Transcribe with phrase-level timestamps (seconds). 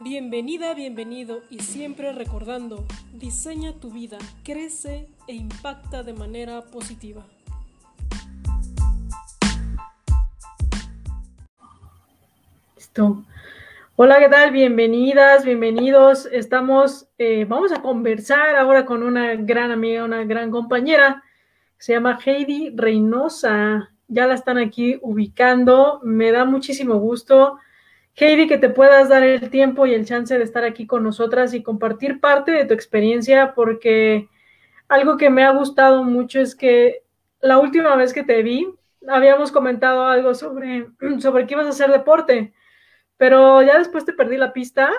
[0.00, 7.26] Bienvenida, bienvenido y siempre recordando, diseña tu vida, crece e impacta de manera positiva.
[12.76, 13.24] Listo.
[13.96, 14.52] Hola, ¿qué tal?
[14.52, 16.26] Bienvenidas, bienvenidos.
[16.30, 21.24] Estamos, eh, vamos a conversar ahora con una gran amiga, una gran compañera,
[21.76, 23.90] se llama Heidi Reynosa.
[24.06, 26.00] Ya la están aquí ubicando.
[26.04, 27.58] Me da muchísimo gusto
[28.20, 31.54] Heidi, que te puedas dar el tiempo y el chance de estar aquí con nosotras
[31.54, 34.28] y compartir parte de tu experiencia, porque
[34.88, 37.04] algo que me ha gustado mucho es que
[37.40, 38.68] la última vez que te vi,
[39.06, 40.88] habíamos comentado algo sobre,
[41.20, 42.52] sobre que ibas a hacer deporte,
[43.16, 44.90] pero ya después te perdí la pista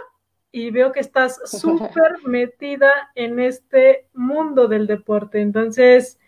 [0.51, 5.41] y veo que estás súper metida en este mundo del deporte.
[5.41, 6.18] Entonces,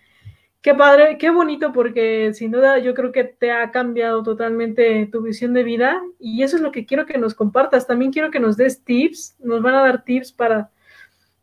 [0.61, 5.23] Qué padre, qué bonito, porque sin duda yo creo que te ha cambiado totalmente tu
[5.23, 7.87] visión de vida y eso es lo que quiero que nos compartas.
[7.87, 10.69] También quiero que nos des tips, nos van a dar tips para,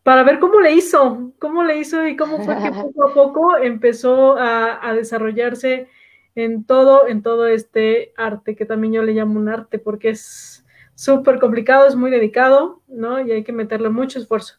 [0.04, 3.56] para ver cómo le hizo, cómo le hizo y cómo fue que poco a poco
[3.58, 5.88] empezó a, desarrollarse
[6.36, 10.64] en todo, en todo este arte, que también yo le llamo un arte, porque es
[10.94, 13.20] súper complicado, es muy dedicado, ¿no?
[13.20, 14.54] Y hay que meterle mucho esfuerzo.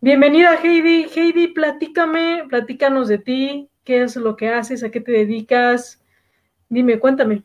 [0.00, 1.08] Bienvenida, Heidi.
[1.14, 6.00] Heidi, platícame, platícanos de ti, qué es lo que haces, a qué te dedicas.
[6.68, 7.42] Dime, cuéntame.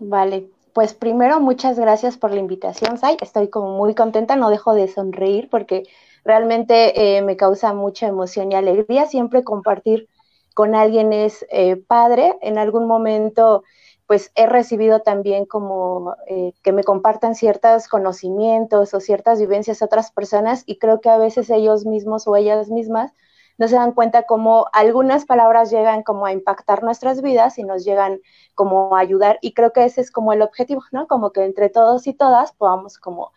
[0.00, 3.16] Vale, pues primero muchas gracias por la invitación, Sai.
[3.20, 5.84] Estoy como muy contenta, no dejo de sonreír porque
[6.24, 9.06] realmente eh, me causa mucha emoción y alegría.
[9.06, 10.08] Siempre compartir
[10.54, 12.36] con alguien es eh, padre.
[12.42, 13.62] En algún momento,
[14.06, 19.86] pues he recibido también como eh, que me compartan ciertos conocimientos o ciertas vivencias a
[19.86, 23.12] otras personas y creo que a veces ellos mismos o ellas mismas
[23.58, 27.84] no se dan cuenta cómo algunas palabras llegan como a impactar nuestras vidas y nos
[27.84, 28.20] llegan
[28.54, 29.38] como a ayudar.
[29.42, 31.06] Y creo que ese es como el objetivo, ¿no?
[31.06, 33.32] Como que entre todos y todas podamos como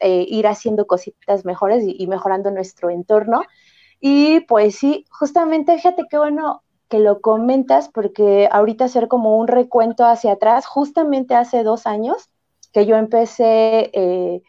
[0.00, 3.42] eh, ir haciendo cositas mejores y, mejorando nuestro entorno.
[4.00, 9.48] Y pues sí, justamente fíjate qué bueno que lo comentas porque ahorita hacer como un
[9.48, 12.28] recuento hacia atrás, justamente hace dos años
[12.72, 14.42] que yo empecé eh,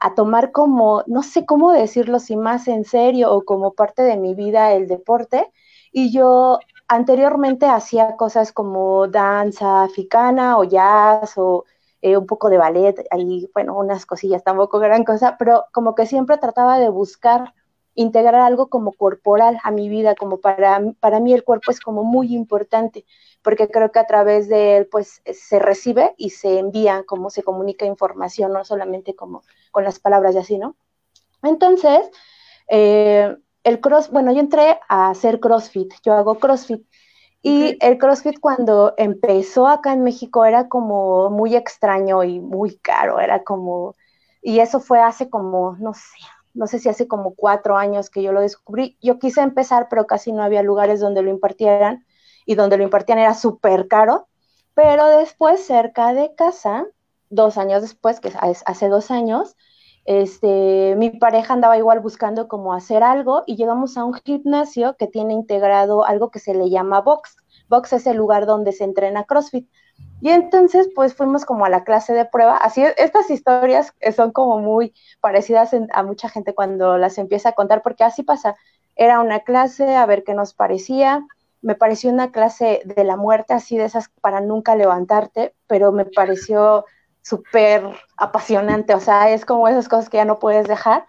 [0.00, 4.16] a tomar como, no sé cómo decirlo, si más en serio o como parte de
[4.16, 5.52] mi vida el deporte.
[5.92, 11.64] Y yo anteriormente hacía cosas como danza africana o jazz o
[12.02, 16.06] eh, un poco de ballet, ahí, bueno, unas cosillas, tampoco gran cosa, pero como que
[16.06, 17.54] siempre trataba de buscar
[17.94, 22.04] integrar algo como corporal a mi vida, como para, para mí el cuerpo es como
[22.04, 23.04] muy importante,
[23.42, 27.42] porque creo que a través de él pues se recibe y se envía, como se
[27.42, 29.42] comunica información, no solamente como
[29.72, 30.76] con las palabras y así, ¿no?
[31.42, 32.10] Entonces,
[32.68, 36.86] eh, el cross, bueno, yo entré a hacer CrossFit, yo hago CrossFit.
[37.42, 43.18] Y el CrossFit cuando empezó acá en México era como muy extraño y muy caro,
[43.18, 43.96] era como,
[44.42, 46.18] y eso fue hace como, no sé,
[46.54, 48.96] no sé si hace como cuatro años que yo lo descubrí.
[49.00, 52.04] Yo quise empezar, pero casi no había lugares donde lo impartieran
[52.46, 54.28] y donde lo impartían era súper caro.
[54.74, 56.86] Pero después, cerca de casa,
[57.28, 59.56] dos años después, que hace dos años,
[60.04, 65.06] este, mi pareja andaba igual buscando cómo hacer algo y llegamos a un gimnasio que
[65.06, 67.36] tiene integrado algo que se le llama box.
[67.70, 69.70] Box es el lugar donde se entrena CrossFit.
[70.20, 72.56] Y entonces, pues fuimos como a la clase de prueba.
[72.56, 77.80] Así, estas historias son como muy parecidas a mucha gente cuando las empieza a contar,
[77.80, 78.56] porque así pasa.
[78.96, 81.24] Era una clase, a ver qué nos parecía.
[81.62, 86.04] Me pareció una clase de la muerte, así de esas para nunca levantarte, pero me
[86.04, 86.84] pareció
[87.22, 87.84] súper
[88.16, 88.94] apasionante.
[88.94, 91.06] O sea, es como esas cosas que ya no puedes dejar,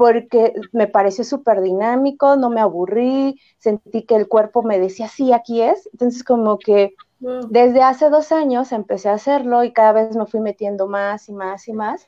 [0.00, 5.34] porque me pareció súper dinámico, no me aburrí, sentí que el cuerpo me decía, sí,
[5.34, 5.90] aquí es.
[5.92, 10.40] Entonces, como que desde hace dos años empecé a hacerlo y cada vez me fui
[10.40, 12.06] metiendo más y más y más.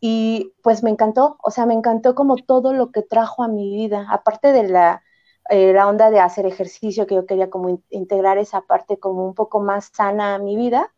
[0.00, 3.68] Y pues me encantó, o sea, me encantó como todo lo que trajo a mi
[3.68, 5.02] vida, aparte de la,
[5.50, 9.34] eh, la onda de hacer ejercicio, que yo quería como integrar esa parte como un
[9.34, 10.90] poco más sana a mi vida,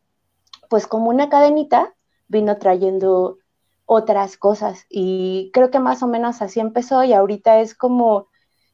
[0.71, 1.97] pues como una cadenita
[2.29, 3.38] vino trayendo
[3.91, 8.29] otras cosas y creo que más o menos así empezó y ahorita es como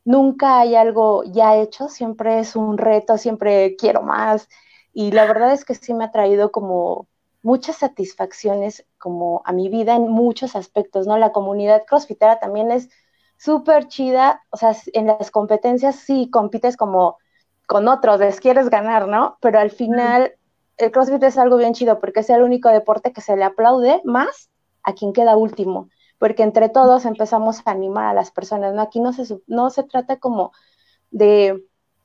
[0.04, 4.48] nunca hay algo ya hecho, siempre es un reto, siempre quiero más
[4.92, 7.06] y la verdad es que sí me ha traído como
[7.42, 11.16] muchas satisfacciones como a mi vida en muchos aspectos, ¿no?
[11.16, 12.88] La comunidad crossfitera también es
[13.36, 17.18] súper chida, o sea, en las competencias sí compites como
[17.68, 19.38] con otros, les quieres ganar, ¿no?
[19.40, 20.34] Pero al final
[20.76, 24.00] el CrossFit es algo bien chido porque es el único deporte que se le aplaude
[24.04, 24.50] más
[24.84, 25.88] a quien queda último,
[26.18, 28.82] porque entre todos empezamos a animar a las personas, ¿no?
[28.82, 30.52] Aquí no se, no se trata como
[31.10, 31.64] de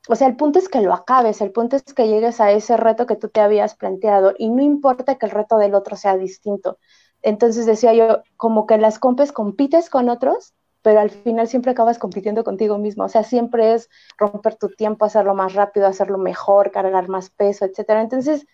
[0.09, 2.77] o sea, el punto es que lo acabes, el punto es que llegues a ese
[2.77, 6.17] reto que tú te habías planteado y no importa que el reto del otro sea
[6.17, 6.79] distinto,
[7.21, 11.99] Entonces decía yo, como que las compes compites con otros, pero al final siempre acabas
[11.99, 13.03] compitiendo contigo mismo.
[13.05, 17.65] O sea, siempre es romper tu tiempo, hacerlo más rápido, hacerlo mejor, cargar más peso,
[17.65, 18.01] etcétera.
[18.01, 18.45] Entonces,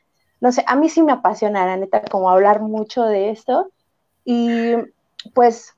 [0.42, 3.72] no sé, a mí sí me apasiona, la neta, como hablar mucho de esto.
[4.26, 4.74] Y
[5.34, 5.74] pues,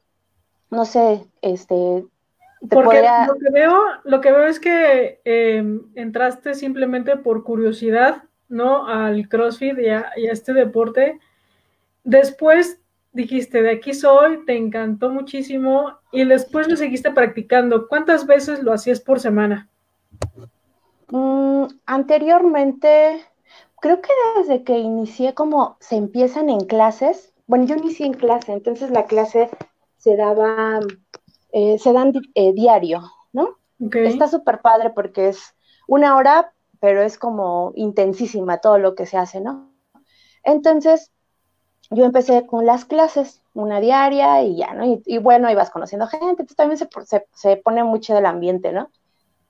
[0.72, 2.06] no sé, este.
[2.72, 8.88] Porque lo, que veo, lo que veo es que em, entraste simplemente por curiosidad, ¿no?
[8.88, 11.20] Al CrossFit y a, y a este deporte.
[12.04, 12.80] Después
[13.12, 17.88] dijiste, de aquí soy, te encantó muchísimo y después lo seguiste practicando.
[17.88, 19.70] ¿Cuántas veces lo hacías por semana?
[21.10, 23.22] Mm, anteriormente,
[23.82, 28.52] creo que desde que inicié como se empiezan en clases, bueno, yo inicié en clase,
[28.52, 29.50] entonces la clase
[29.98, 30.80] se daba,
[31.52, 33.02] eh, se dan eh, diario,
[33.32, 33.58] ¿no?
[33.80, 35.56] Está súper padre porque es
[35.88, 39.72] una hora, pero es como intensísima todo lo que se hace, ¿no?
[40.44, 41.12] Entonces,
[41.90, 45.02] yo empecé con las clases, una diaria y ya, ¿no?
[45.06, 48.90] Y, bueno, ibas conociendo gente, entonces también se, se, pone mucho del ambiente, ¿no?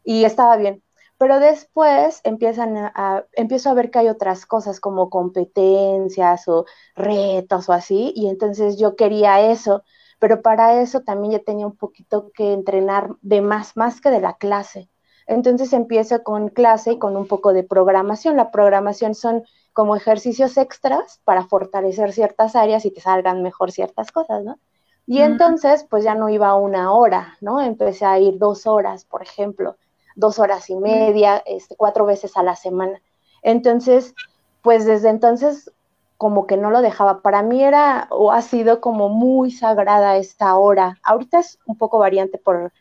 [0.03, 0.83] Y estaba bien.
[1.17, 6.65] Pero después empiezan a, empiezo a ver que hay otras cosas como competencias o
[6.95, 9.83] retos o así, y entonces yo quería eso,
[10.19, 14.21] pero para eso también ya tenía un poquito que entrenar de más, más que de
[14.21, 14.89] la clase.
[15.27, 18.37] Entonces empiezo con clase y con un poco de programación.
[18.37, 19.43] La programación son
[19.73, 24.57] como ejercicios extras para fortalecer ciertas áreas y que salgan mejor ciertas cosas, ¿no?
[25.05, 27.61] Y entonces, pues ya no iba una hora, ¿no?
[27.61, 29.77] Empecé a ir dos horas, por ejemplo,
[30.17, 33.01] dos horas y media, este, cuatro veces a la semana.
[33.43, 34.13] Entonces,
[34.61, 35.71] pues desde entonces
[36.17, 37.21] como que no lo dejaba.
[37.21, 40.97] Para mí era o ha sido como muy sagrada esta hora.
[41.03, 42.73] Ahorita es un poco variante por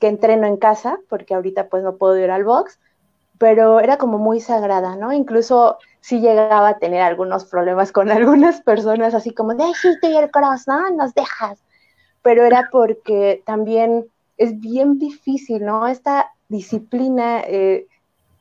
[0.00, 2.80] que entreno en casa, porque ahorita pues no puedo ir al box,
[3.38, 5.12] pero era como muy sagrada, ¿no?
[5.12, 10.96] Incluso sí llegaba a tener algunos problemas con algunas personas, así como, déjate el corazón,
[10.96, 11.62] nos dejas.
[12.22, 14.06] Pero era porque también
[14.36, 15.86] es bien difícil, ¿no?
[15.86, 17.86] Esta disciplina, eh,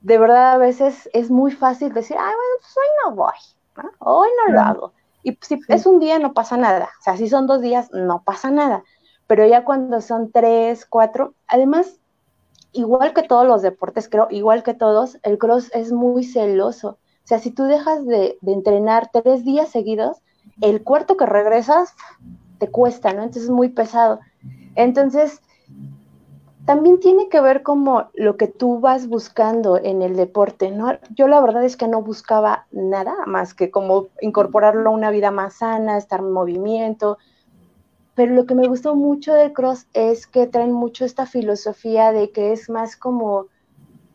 [0.01, 3.89] de verdad a veces es muy fácil decir, ay, bueno, pues hoy no voy, ¿no?
[3.99, 4.93] hoy no lo hago.
[5.23, 6.89] Y si es un día, no pasa nada.
[6.99, 8.83] O sea, si son dos días, no pasa nada.
[9.27, 11.99] Pero ya cuando son tres, cuatro, además
[12.71, 16.97] igual que todos los deportes, creo, igual que todos, el cross es muy celoso.
[17.23, 20.17] O sea, si tú dejas de, entrenar tres días seguidos,
[20.61, 21.93] el cuarto que regresas
[22.57, 23.23] te cuesta, ¿no?
[23.23, 24.19] Entonces es muy pesado.
[24.75, 25.41] Entonces,
[26.69, 30.99] también tiene que ver como lo que tú vas buscando en el deporte, ¿no?
[31.15, 35.31] Yo la verdad es que no buscaba nada más que como incorporarlo a una vida
[35.31, 37.17] más sana, estar en movimiento,
[38.13, 42.29] pero lo que me gustó mucho del cross es que traen mucho esta filosofía de
[42.29, 43.47] que es más como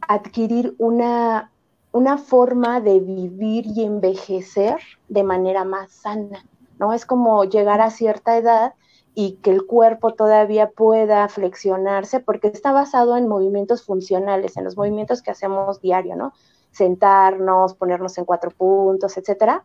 [0.06, 1.50] adquirir una,
[1.90, 4.76] una forma de vivir y envejecer
[5.08, 6.46] de manera más sana,
[6.78, 6.92] ¿no?
[6.92, 8.74] Es como llegar a cierta edad
[9.14, 14.76] y que el cuerpo todavía pueda flexionarse porque está basado en movimientos funcionales, en los
[14.76, 16.32] movimientos que hacemos diario, ¿no?
[16.72, 19.64] Sentarnos, ponernos en cuatro puntos, etcétera.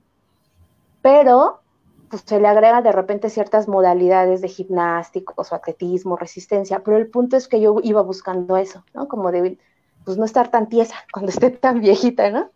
[1.01, 1.61] Pero
[2.09, 7.07] pues se le agrega de repente ciertas modalidades de gimnásticos o atletismo, resistencia, pero el
[7.07, 9.07] punto es que yo iba buscando eso, ¿no?
[9.07, 9.57] Como de,
[10.05, 12.51] pues no estar tan tiesa cuando esté tan viejita, ¿no?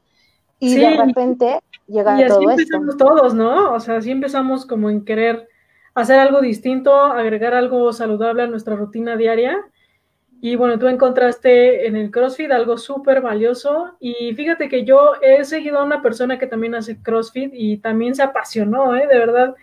[0.60, 3.74] Y de repente llega y así todo empezamos todos, ¿no?
[3.74, 5.50] O sea, así empezamos como en querer
[5.94, 9.58] hacer algo distinto, agregar algo saludable a nuestra rutina diaria
[10.46, 15.46] y bueno, tú encontraste en el CrossFit algo súper valioso y fíjate que yo he
[15.46, 19.08] seguido a una persona que también hace CrossFit y también se apasionó, ¿eh?
[19.08, 19.56] De verdad.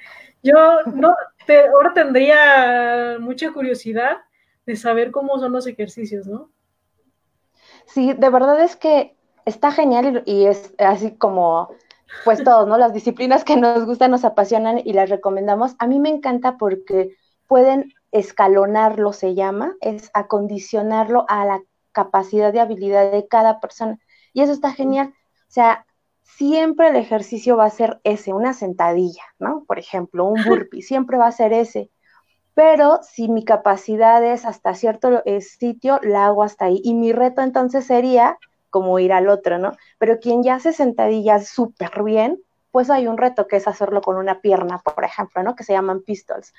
[0.42, 0.54] Yo
[0.86, 4.18] no, te, ahora tendría mucha curiosidad
[4.64, 6.48] de saber cómo son los ejercicios, ¿no?
[7.84, 11.74] Sí, de verdad es que está genial y, y es así como,
[12.24, 12.78] pues todos, ¿no?
[12.78, 15.74] Las disciplinas que nos gustan, nos apasionan y las recomendamos.
[15.78, 21.62] A mí me encanta porque pueden escalonarlo se llama, es acondicionarlo a la
[21.92, 23.98] capacidad de habilidad de cada persona.
[24.32, 25.08] Y eso está genial.
[25.08, 25.86] O sea,
[26.22, 29.64] siempre el ejercicio va a ser ese, una sentadilla, ¿no?
[29.66, 31.90] Por ejemplo, un burpee, siempre va a ser ese.
[32.54, 36.80] Pero si mi capacidad es hasta cierto eh, sitio, la hago hasta ahí.
[36.84, 38.38] Y mi reto entonces sería
[38.70, 39.72] como ir al otro, ¿no?
[39.98, 44.16] Pero quien ya hace sentadillas súper bien, pues hay un reto que es hacerlo con
[44.16, 45.56] una pierna, por ejemplo, ¿no?
[45.56, 46.52] Que se llaman pistols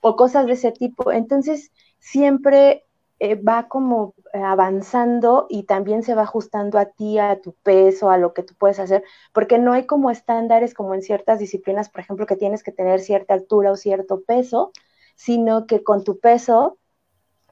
[0.00, 1.12] o cosas de ese tipo.
[1.12, 2.84] Entonces, siempre
[3.20, 8.18] eh, va como avanzando y también se va ajustando a ti, a tu peso, a
[8.18, 12.00] lo que tú puedes hacer, porque no hay como estándares como en ciertas disciplinas, por
[12.00, 14.72] ejemplo, que tienes que tener cierta altura o cierto peso,
[15.16, 16.78] sino que con tu peso,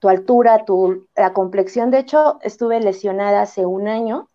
[0.00, 4.28] tu altura, tu, la complexión, de hecho, estuve lesionada hace un año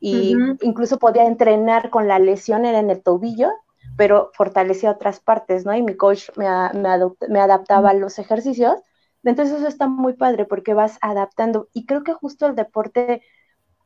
[0.00, 3.50] y incluso podía entrenar con la lesión en el tobillo,
[3.96, 5.74] pero fortalecía otras partes, ¿no?
[5.74, 6.46] Y mi coach me,
[7.28, 8.80] me, adaptaba a los ejercicios.
[9.24, 11.68] Entonces eso está muy padre porque vas adaptando.
[11.72, 13.22] Y creo que justo el deporte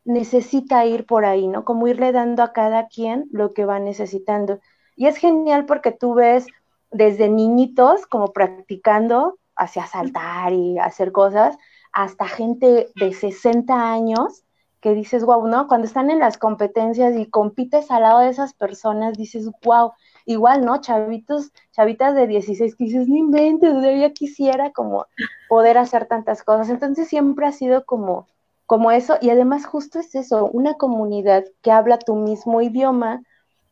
[0.05, 1.65] necesita ir por ahí, ¿no?
[1.65, 4.61] Como irle dando a cada quien lo que va necesitando.
[4.97, 6.47] Y es genial porque tú ves
[6.91, 11.57] desde niñitos como practicando hacia saltar y hacer cosas,
[11.93, 14.45] hasta gente de 60 años
[14.81, 15.69] que dices, wow, ¿no?
[15.69, 19.93] Cuando están en las competencias y compites al lado de esas personas, dices, wow,
[20.27, 20.81] igual, ¿no?
[20.81, 25.07] Chavitos, chavitas de 16 que dices, no inventes, yo quisiera como
[25.49, 26.69] poder hacer tantas cosas.
[26.69, 28.27] Entonces siempre ha sido como,
[28.67, 33.23] como eso, y además justo es eso, una comunidad que habla tu mismo idioma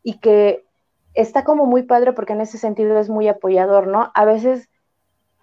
[0.03, 0.63] y que
[1.13, 4.11] está como muy padre porque en ese sentido es muy apoyador, ¿no?
[4.13, 4.69] A veces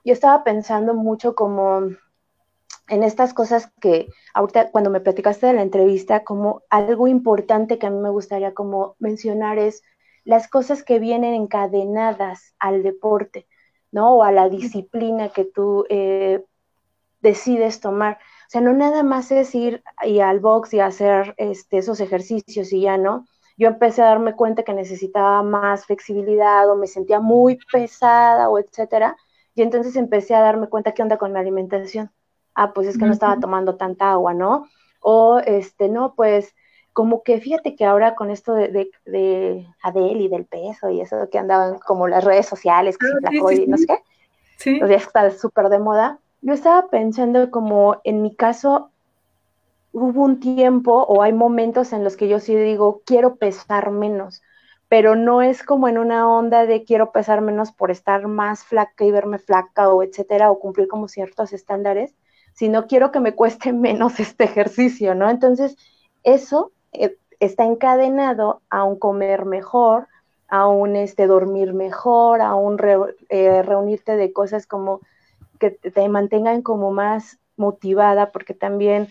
[0.09, 1.83] yo estaba pensando mucho como
[2.89, 7.89] en estas cosas que ahorita cuando me platicaste de la entrevista, como algo importante que
[7.89, 9.83] a mí me gustaría como mencionar es
[10.25, 13.47] las cosas que vienen encadenadas al deporte,
[13.93, 14.15] ¿no?
[14.15, 16.43] O a la disciplina que tú eh,
[17.21, 18.15] decides tomar.
[18.15, 22.73] O sea, no nada más es ir y al box y hacer este, esos ejercicios
[22.73, 23.27] y ya, ¿no?
[23.59, 28.59] Yo empecé a darme cuenta que necesitaba más flexibilidad o me sentía muy pesada o
[28.59, 29.15] etcétera.
[29.59, 32.11] Y entonces empecé a darme cuenta qué onda con mi alimentación
[32.59, 34.67] ah, pues es que no estaba tomando tanta agua, ¿no?
[35.01, 36.55] O, este, no, pues
[36.93, 41.39] como que fíjate que ahora con esto de, de, y del peso y eso que
[41.39, 44.03] andaban como las redes sociales, que ah, se y no sé qué,
[44.57, 44.79] sí.
[44.81, 48.91] los días está súper de moda, yo estaba pensando como en mi caso
[49.93, 54.43] hubo un tiempo o hay momentos en los que yo sí digo, quiero pesar menos,
[54.89, 59.05] pero no es como en una onda de quiero pesar menos por estar más flaca
[59.05, 62.15] y verme flaca o etcétera, o cumplir como ciertos estándares,
[62.55, 65.31] sino quiero que me cueste menos este ejercicio, ¿no?
[65.31, 65.77] Entonces,
[66.25, 70.09] eso eh, está encadenado a un comer mejor,
[70.49, 72.79] a un este, dormir mejor, a un
[73.29, 75.01] eh, reunirte de cosas como
[75.61, 79.09] que te mantengan como más motivada, porque también,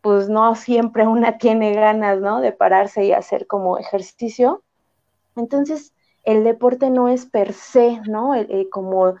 [0.00, 2.40] pues no siempre una tiene ganas, ¿no?
[2.40, 4.62] De pararse y hacer como ejercicio.
[5.36, 5.92] Entonces,
[6.24, 8.34] el deporte no es per se, ¿no?
[8.34, 9.14] Eh, como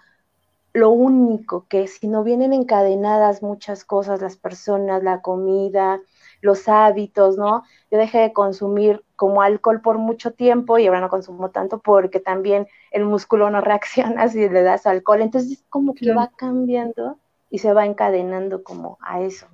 [0.72, 6.00] lo único que si no vienen encadenadas muchas cosas, las personas, la comida,
[6.42, 7.62] los hábitos, ¿no?
[7.90, 12.20] Yo dejé de consumir como alcohol por mucho tiempo y ahora no consumo tanto porque
[12.20, 15.22] también el músculo no reacciona si le das alcohol.
[15.22, 17.18] Entonces como que va cambiando
[17.48, 19.46] y se va encadenando como a eso.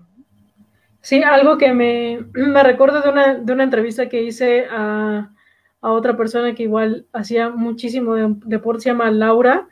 [1.02, 5.33] Sí, algo que me, me recuerdo de una, de una entrevista que hice a,
[5.82, 9.68] a otra persona que igual hacía muchísimo deporte, se llama Laura,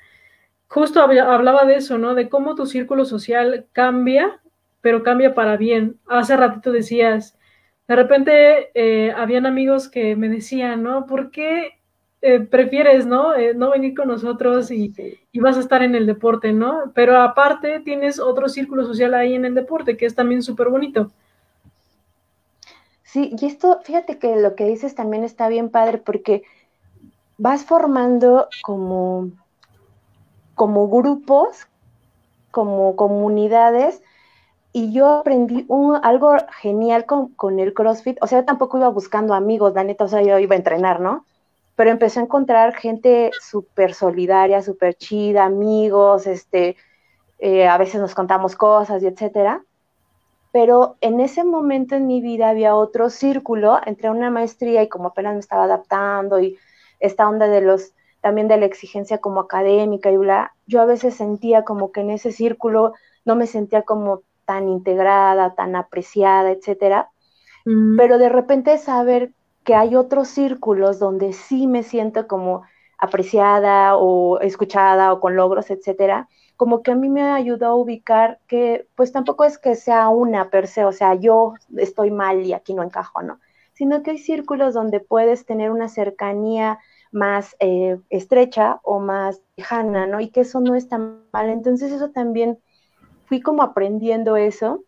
[0.66, 2.14] justo hablaba de eso, ¿no?
[2.14, 4.40] De cómo tu círculo social cambia,
[4.80, 5.98] pero cambia para bien.
[6.08, 7.38] Hace ratito decías,
[7.88, 11.06] de repente eh, habían amigos que me decían, ¿no?
[11.06, 11.80] ¿Por qué
[12.22, 13.34] eh, prefieres, ¿no?
[13.34, 14.92] Eh, no venir con nosotros y,
[15.32, 16.92] y, vas a estar en el deporte, ¿no?
[16.94, 21.12] Pero aparte tienes otro círculo social ahí en el deporte, que es también súper bonito.
[23.12, 26.44] Sí, y esto, fíjate que lo que dices también está bien padre porque
[27.38, 29.30] vas formando como
[30.60, 31.66] como grupos,
[32.50, 34.02] como comunidades,
[34.72, 38.18] y yo aprendí un, algo genial con, el CrossFit.
[38.20, 41.24] O sea, tampoco iba buscando amigos, la neta, o sea, yo iba a entrenar, ¿no?
[41.76, 46.76] Pero empecé a encontrar gente súper solidaria, súper chida, amigos, este,
[47.38, 49.64] eh, a veces nos contamos cosas y etcétera.
[50.52, 55.08] Pero en ese momento en mi vida había otro círculo entre una maestría y como
[55.08, 56.58] apenas me estaba adaptando y
[56.98, 61.14] esta onda de los también de la exigencia como académica y bla, yo a veces
[61.14, 62.92] sentía como que en ese círculo
[63.24, 67.10] no me sentía como tan integrada, tan apreciada, etcétera.
[67.64, 67.96] Mm.
[67.96, 69.32] Pero de repente saber
[69.64, 72.62] que hay otros círculos donde sí me siento como
[72.98, 76.28] apreciada o escuchada o con logros, etcétera,
[76.60, 80.50] como que a mí me ayudó a ubicar que pues tampoco es que sea una
[80.50, 83.40] per se, o sea, yo estoy mal y aquí no encajo, ¿no?
[83.72, 86.78] Sino que hay círculos donde puedes tener una cercanía
[87.12, 90.20] más eh, estrecha o más lejana, ¿no?
[90.20, 91.48] Y que eso no es tan mal.
[91.48, 92.58] Entonces eso también
[93.24, 94.84] fui como aprendiendo eso.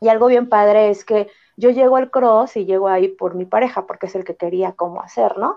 [0.00, 1.26] Y algo bien padre es que
[1.56, 4.74] yo llego al cross y llego ahí por mi pareja, porque es el que quería
[4.74, 5.56] cómo hacer, ¿no?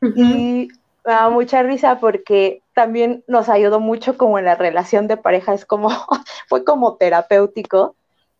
[0.00, 0.68] Y
[1.06, 5.54] me da mucha risa porque también nos ayudó mucho como en la relación de pareja,
[5.54, 5.88] es como,
[6.48, 7.94] fue como terapéutico,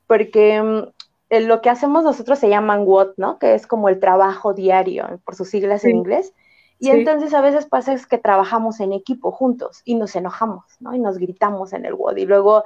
[0.09, 3.39] porque mm, lo que hacemos nosotros se llaman WOT, ¿no?
[3.39, 6.35] Que es como el trabajo diario, por sus siglas en inglés.
[6.79, 10.95] Y entonces a veces pasa es que trabajamos en equipo juntos y nos enojamos, ¿no?
[10.95, 12.65] Y nos gritamos en el WOD y luego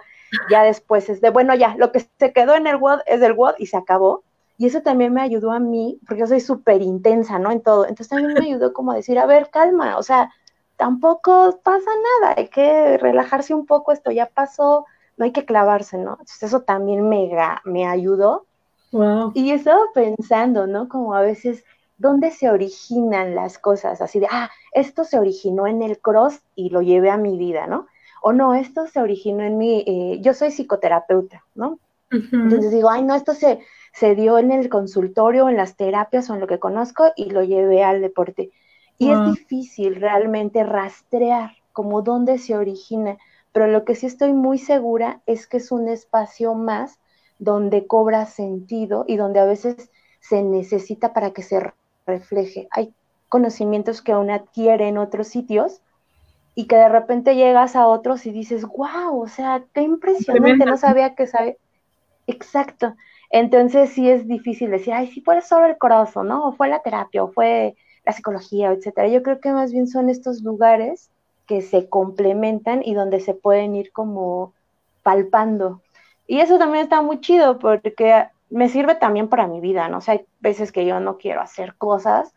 [0.51, 3.35] ya después es de, bueno, ya, lo que se quedó en el WOD es del
[3.35, 4.25] WOD y se acabó.
[4.61, 7.51] Y eso también me ayudó a mí, porque yo soy súper intensa, ¿no?
[7.51, 7.85] En todo.
[7.85, 10.31] Entonces también me ayudó como a decir, a ver, calma, o sea,
[10.77, 11.89] tampoco pasa
[12.21, 14.85] nada, hay que relajarse un poco, esto ya pasó,
[15.17, 16.11] no hay que clavarse, ¿no?
[16.11, 17.31] Entonces eso también me,
[17.65, 18.45] me ayudó.
[18.93, 19.33] Wow.
[19.35, 20.91] Y estaba pensando, ¿no?
[20.91, 21.65] Como a veces,
[21.97, 24.03] ¿dónde se originan las cosas?
[24.03, 27.67] Así de, ah, esto se originó en el cross y lo llevé a mi vida,
[27.67, 27.87] ¿no?
[28.21, 31.79] O no, esto se originó en mi, eh, yo soy psicoterapeuta, ¿no?
[32.11, 33.61] Entonces digo, ay, no, esto se,
[33.93, 37.43] se dio en el consultorio, en las terapias o en lo que conozco y lo
[37.43, 38.51] llevé al deporte.
[38.99, 43.17] Y es difícil realmente rastrear como dónde se origina,
[43.53, 46.99] pero lo que sí estoy muy segura es que es un espacio más
[47.39, 51.73] donde cobra sentido y donde a veces se necesita para que se
[52.07, 52.69] refleje.
[52.71, 52.93] Hay
[53.29, 55.81] conocimientos que uno adquiere en otros sitios
[56.55, 60.77] y que de repente llegas a otros y dices, wow, o sea, qué impresionante, no
[60.77, 61.57] sabía que sabe.
[62.27, 62.95] Exacto.
[63.31, 66.49] Entonces sí es difícil decir, ay, sí fue solo el corazón, ¿no?
[66.49, 69.09] O fue la terapia, o fue la psicología, etcétera.
[69.09, 71.11] Yo creo que más bien son estos lugares
[71.47, 74.53] que se complementan y donde se pueden ir como
[75.03, 75.81] palpando.
[76.27, 79.99] Y eso también está muy chido porque me sirve también para mi vida, ¿no?
[79.99, 82.35] O sea, hay veces que yo no quiero hacer cosas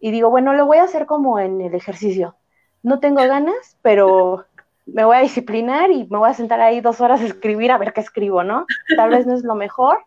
[0.00, 2.34] y digo, bueno, lo voy a hacer como en el ejercicio.
[2.82, 4.46] No tengo ganas, pero
[4.86, 7.78] me voy a disciplinar y me voy a sentar ahí dos horas a escribir a
[7.78, 8.66] ver qué escribo, ¿no?
[8.96, 9.98] Tal vez no es lo mejor,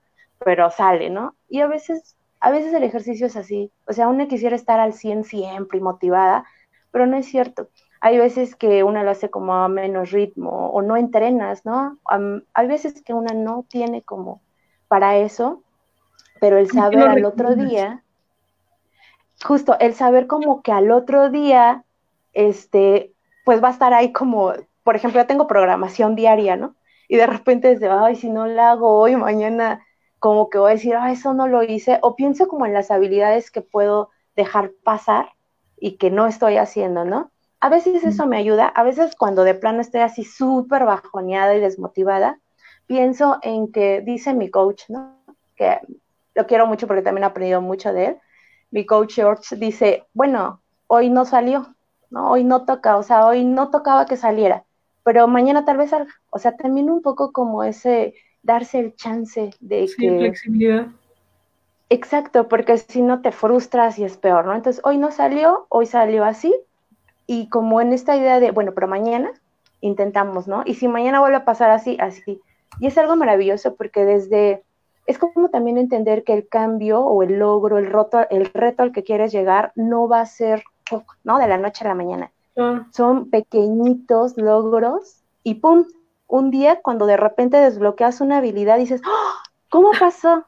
[0.43, 1.35] pero sale, ¿no?
[1.49, 4.93] Y a veces, a veces el ejercicio es así, o sea, uno quisiera estar al
[4.93, 6.45] 100 siempre y motivada,
[6.91, 7.69] pero no es cierto.
[8.01, 11.97] Hay veces que uno lo hace como a menos ritmo o no entrenas, ¿no?
[12.53, 14.41] hay veces que una no tiene como
[14.87, 15.63] para eso,
[16.39, 18.03] pero el saber al otro día,
[19.43, 21.85] justo el saber como que al otro día,
[22.33, 23.13] este,
[23.45, 26.75] pues va a estar ahí como, por ejemplo, yo tengo programación diaria, ¿no?
[27.07, 29.85] Y de repente desde, ay, si no la hago hoy, mañana
[30.23, 32.91] como que voy a decir, ah, eso no lo hice, o pienso como en las
[32.91, 35.33] habilidades que puedo dejar pasar
[35.77, 37.29] y que no estoy haciendo, ¿no?
[37.59, 41.59] A veces eso me ayuda, a veces cuando de plano estoy así súper bajoneada y
[41.59, 42.39] desmotivada,
[42.87, 45.17] pienso en que dice mi coach, ¿no?
[45.57, 45.81] Que
[46.35, 48.17] lo quiero mucho porque también he aprendido mucho de él.
[48.71, 51.75] Mi coach George dice, bueno, hoy no salió,
[52.11, 52.31] ¿no?
[52.31, 54.63] Hoy no toca, o sea, hoy no tocaba que saliera,
[55.03, 56.13] pero mañana tal vez salga.
[56.29, 60.87] O sea, también un poco como ese darse el chance de sí, flexibilidad.
[61.89, 64.55] Exacto, porque si no te frustras y es peor, ¿no?
[64.55, 66.53] Entonces, hoy no salió, hoy salió así,
[67.27, 69.31] y como en esta idea de, bueno, pero mañana
[69.81, 70.63] intentamos, ¿no?
[70.65, 72.41] Y si mañana vuelve a pasar así, así.
[72.79, 74.63] Y es algo maravilloso porque desde,
[75.05, 78.91] es como también entender que el cambio o el logro, el, roto, el reto al
[78.91, 80.63] que quieres llegar no va a ser,
[81.23, 81.37] ¿no?
[81.37, 82.31] De la noche a la mañana.
[82.57, 82.87] Ah.
[82.91, 85.85] Son pequeñitos logros y ¡pum!
[86.33, 89.33] Un día cuando de repente desbloqueas una habilidad dices, ¡Oh!
[89.69, 90.45] ¿cómo pasó?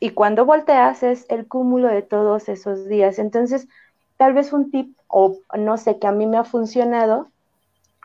[0.00, 3.18] Y cuando volteas es el cúmulo de todos esos días.
[3.18, 3.68] Entonces,
[4.16, 7.28] tal vez un tip, o no sé, que a mí me ha funcionado,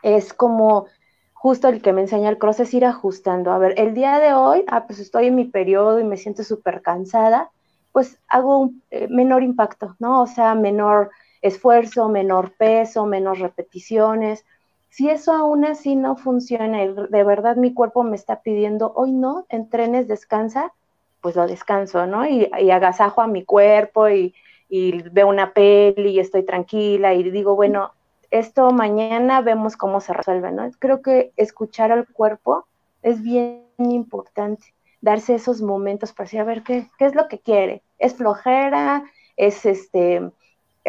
[0.02, 0.88] es como
[1.32, 3.50] justo el que me enseña el cross es ir ajustando.
[3.50, 6.44] A ver, el día de hoy, ah, pues estoy en mi periodo y me siento
[6.44, 7.50] súper cansada,
[7.92, 10.20] pues hago un eh, menor impacto, ¿no?
[10.20, 11.10] O sea, menor
[11.40, 14.44] esfuerzo, menor peso, menos repeticiones.
[14.90, 19.12] Si eso aún así no funciona y de verdad mi cuerpo me está pidiendo, hoy
[19.12, 20.72] no, entrenes, descansa,
[21.20, 22.26] pues lo descanso, ¿no?
[22.26, 24.34] Y, agasajo a mi cuerpo y,
[24.68, 27.92] y, veo una peli y estoy tranquila y digo, bueno,
[28.30, 30.68] esto mañana vemos cómo se resuelve, ¿no?
[30.78, 32.66] Creo que escuchar al cuerpo
[33.02, 37.38] es bien importante, darse esos momentos para decir, a ver, ¿qué, qué es lo que
[37.38, 37.82] quiere?
[37.98, 39.04] ¿Es flojera?
[39.36, 40.30] ¿Es este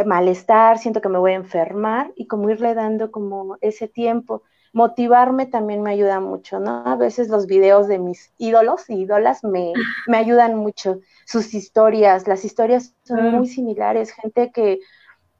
[0.06, 4.44] malestar, siento que me voy a enfermar y como irle dando como ese tiempo.
[4.74, 6.84] Motivarme también me ayuda mucho, ¿no?
[6.86, 9.74] A veces los videos de mis ídolos y ídolas me,
[10.08, 11.00] me ayudan mucho.
[11.26, 14.80] Sus historias, las historias son muy similares, gente que,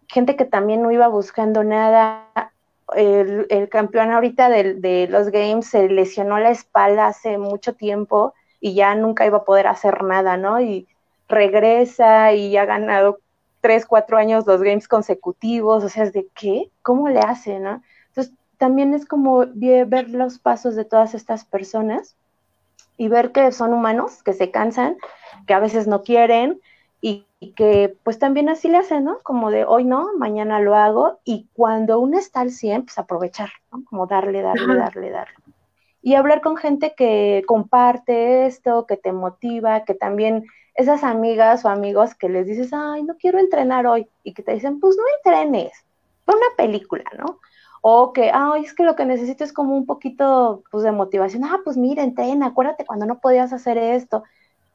[0.08, 2.30] gente que también no iba buscando nada.
[2.96, 8.34] El, el campeón ahorita de, de los games se lesionó la espalda hace mucho tiempo
[8.60, 10.60] y ya nunca iba a poder hacer nada, ¿no?
[10.60, 10.88] Y
[11.30, 13.20] regresa y ha ganado
[13.62, 17.82] tres, cuatro años los games consecutivos, o sea, es de qué, ¿cómo le hace, no?
[18.08, 22.16] Entonces, también es como ver los pasos de todas estas personas
[22.98, 24.98] y ver que son humanos, que se cansan,
[25.48, 26.62] que a veces no quieren
[27.02, 29.18] y, que pues también así le hacen, ¿no?
[29.24, 33.50] Como de hoy no, mañana lo hago y cuando uno está al 100, pues aprovechar,
[33.72, 33.84] ¿no?
[33.86, 35.34] Como darle, darle, darle, darle.
[36.04, 40.46] Y hablar con gente que comparte esto, que te motiva, que también
[40.82, 44.54] esas amigas o amigos que les dices, ay, no quiero entrenar hoy, y que te
[44.54, 45.72] dicen, pues no entrenes,
[46.26, 47.40] fue una película, ¿no?
[47.82, 51.44] O que, ay, es que lo que necesito es como un poquito, pues, de motivación,
[51.46, 54.24] ah, pues mira, entrena, acuérdate cuando no podías hacer esto.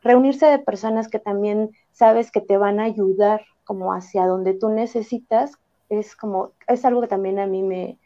[0.02, 4.68] reunirse de personas que también sabes que te van a ayudar como hacia donde tú
[4.68, 7.98] necesitas, es como, es algo que también a mí me,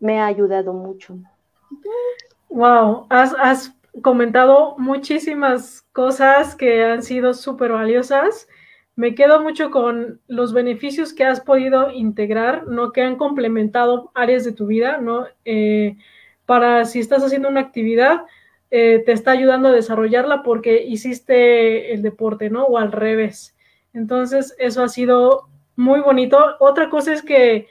[0.00, 1.16] me ha ayudado mucho.
[2.50, 8.48] Wow, has, has comentado muchísimas cosas que han sido súper valiosas.
[8.96, 12.92] Me quedo mucho con los beneficios que has podido integrar, ¿no?
[12.92, 15.26] Que han complementado áreas de tu vida, ¿no?
[15.44, 15.96] Eh,
[16.46, 18.22] para si estás haciendo una actividad,
[18.70, 22.64] eh, te está ayudando a desarrollarla porque hiciste el deporte, ¿no?
[22.64, 23.56] O al revés.
[23.92, 26.38] Entonces, eso ha sido muy bonito.
[26.60, 27.68] Otra cosa es que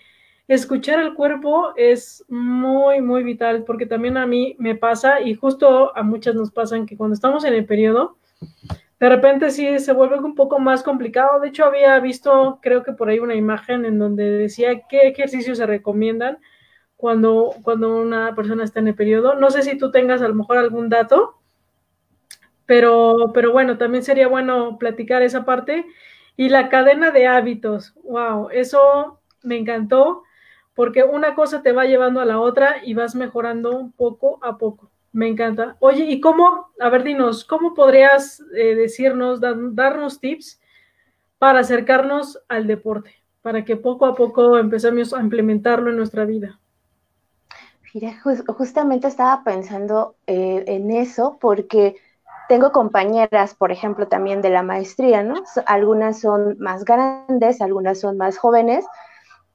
[0.47, 5.95] escuchar el cuerpo es muy, muy vital porque también a mí me pasa y justo
[5.95, 8.17] a muchas nos pasan que cuando estamos en el periodo,
[8.99, 11.39] de repente sí se vuelve un poco más complicado.
[11.39, 15.57] De hecho, había visto, creo que por ahí una imagen en donde decía qué ejercicios
[15.57, 16.37] se recomiendan
[16.95, 19.35] cuando, cuando una persona está en el periodo.
[19.35, 21.37] No sé si tú tengas a lo mejor algún dato,
[22.65, 25.85] pero, pero bueno, también sería bueno platicar esa parte.
[26.37, 30.23] Y la cadena de hábitos, wow, eso me encantó
[30.75, 34.89] porque una cosa te va llevando a la otra y vas mejorando poco a poco.
[35.11, 35.77] Me encanta.
[35.79, 40.59] Oye, ¿y cómo, a ver, dinos, cómo podrías eh, decirnos, darnos tips
[41.37, 46.59] para acercarnos al deporte, para que poco a poco empecemos a implementarlo en nuestra vida?
[47.93, 51.95] Mira, justamente estaba pensando eh, en eso porque
[52.49, 55.35] tengo compañeras, por ejemplo, también de la maestría, ¿no?
[55.67, 58.83] Algunas son más grandes, algunas son más jóvenes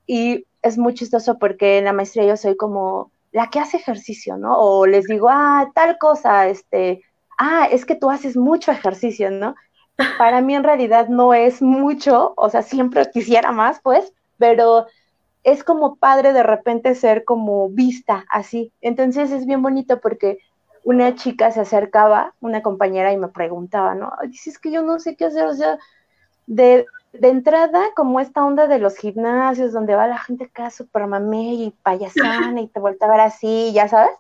[0.07, 4.37] y es muy chistoso porque en la maestría yo soy como la que hace ejercicio,
[4.37, 4.59] ¿no?
[4.59, 7.03] O les digo, ah, tal cosa, este,
[7.39, 9.55] ah, es que tú haces mucho ejercicio, ¿no?
[10.19, 14.87] Para mí en realidad no es mucho, o sea, siempre quisiera más, pues, pero
[15.45, 18.73] es como padre de repente ser como vista así.
[18.81, 20.39] Entonces es bien bonito porque
[20.85, 24.13] una chica se acercaba, una compañera, y me preguntaba, ¿no?
[24.29, 25.79] Dices que yo no sé qué hacer, o sea,
[26.47, 26.87] de,
[27.21, 31.55] de entrada, como esta onda de los gimnasios donde va la gente acá súper mamé
[31.55, 34.13] y payasana y te vuelve a ver así, ya sabes,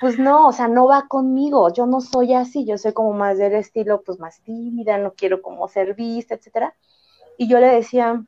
[0.00, 3.38] pues no, o sea, no va conmigo, yo no soy así, yo soy como más
[3.38, 6.74] del estilo, pues más tímida, no quiero como ser vista, etcétera.
[7.36, 8.24] Y yo le decía,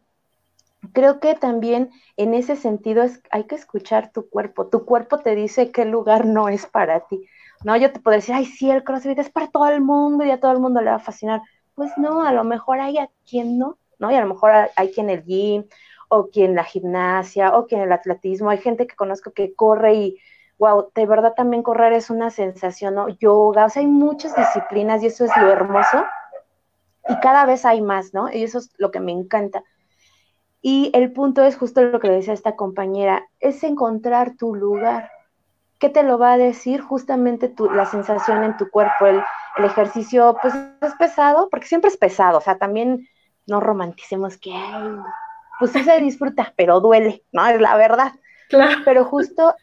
[0.92, 5.34] creo que también en ese sentido es, hay que escuchar tu cuerpo, tu cuerpo te
[5.34, 7.26] dice qué lugar no es para ti,
[7.64, 7.76] ¿no?
[7.76, 10.40] Yo te puedo decir, ay, sí, el CrossFit es para todo el mundo y a
[10.40, 11.40] todo el mundo le va a fascinar,
[11.74, 14.10] pues no, a lo mejor hay a quien no, ¿no?
[14.10, 15.64] Y a lo mejor hay quien el gym,
[16.08, 18.50] o quien la gimnasia, o quien el atletismo.
[18.50, 20.18] Hay gente que conozco que corre y,
[20.58, 23.08] wow, de verdad también correr es una sensación, ¿no?
[23.08, 26.04] Yoga, o sea, hay muchas disciplinas y eso es lo hermoso.
[27.08, 28.28] Y cada vez hay más, ¿no?
[28.32, 29.62] Y eso es lo que me encanta.
[30.62, 35.10] Y el punto es justo lo que le decía esta compañera, es encontrar tu lugar.
[35.78, 36.80] ¿Qué te lo va a decir?
[36.80, 39.22] Justamente tu, la sensación en tu cuerpo, el,
[39.56, 43.08] el ejercicio, pues es pesado, porque siempre es pesado, o sea, también
[43.46, 44.52] no romanticemos que,
[45.58, 47.46] pues sí se disfruta, pero duele, ¿no?
[47.46, 48.12] Es la verdad.
[48.84, 49.54] Pero justo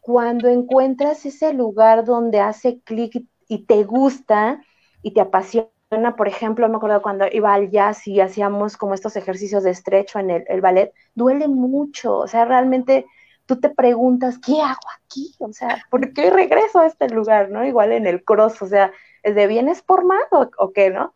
[0.00, 4.62] cuando encuentras ese lugar donde hace clic y te gusta
[5.02, 9.16] y te apasiona, por ejemplo, me acuerdo cuando iba al jazz y hacíamos como estos
[9.16, 13.06] ejercicios de estrecho en el, ballet, duele mucho, o sea, realmente
[13.46, 15.34] tú te preguntas, ¿qué hago aquí?
[15.38, 17.64] O sea, ¿por qué regreso a este lugar, no?
[17.64, 21.14] Igual en el cross, o sea, ¿es de vienes por más o, o qué, no?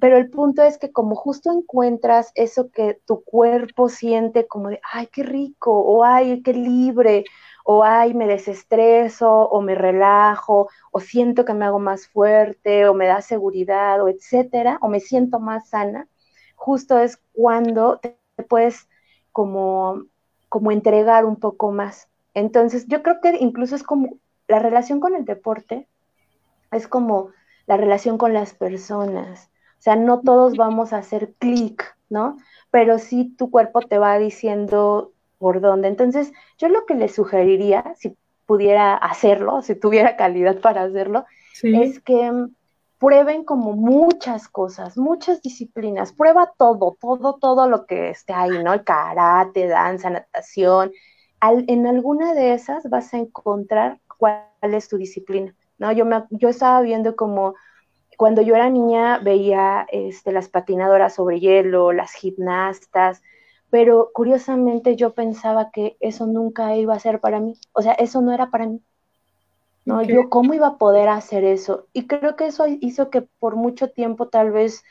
[0.00, 4.80] Pero el punto es que como justo encuentras eso que tu cuerpo siente como de,
[4.92, 7.24] ay, qué rico, o ay, qué libre,
[7.64, 12.94] o ay, me desestreso, o me relajo, o siento que me hago más fuerte, o
[12.94, 16.08] me da seguridad, o etcétera, o me siento más sana,
[16.56, 18.16] justo es cuando te
[18.48, 18.88] puedes
[19.30, 20.04] como,
[20.48, 22.08] como entregar un poco más.
[22.34, 25.86] Entonces, yo creo que incluso es como la relación con el deporte,
[26.72, 27.30] es como
[27.66, 29.51] la relación con las personas.
[29.82, 32.36] O sea, no todos vamos a hacer clic, ¿no?
[32.70, 35.88] Pero sí tu cuerpo te va diciendo por dónde.
[35.88, 38.16] Entonces, yo lo que le sugeriría, si
[38.46, 41.24] pudiera hacerlo, si tuviera calidad para hacerlo,
[41.64, 42.54] es que mm,
[42.98, 48.74] prueben como muchas cosas, muchas disciplinas, prueba todo, todo, todo lo que esté ahí, ¿no?
[48.74, 50.92] El karate, danza, natación.
[51.40, 55.90] en alguna de esas vas a encontrar cuál es tu disciplina, ¿no?
[55.90, 57.56] Yo, me, yo estaba viendo como
[58.22, 63.20] cuando yo era niña veía este, las patinadoras sobre hielo, las gimnastas,
[63.68, 68.20] pero curiosamente yo pensaba que eso nunca iba a ser para mí, o sea, eso
[68.20, 68.80] no era para mí.
[69.84, 70.04] ¿no?
[70.04, 71.88] Yo cómo iba a poder hacer eso.
[71.92, 74.84] Y creo que eso hizo que por mucho tiempo, tal vez